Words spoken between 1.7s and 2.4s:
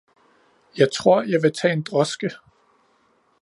en droske!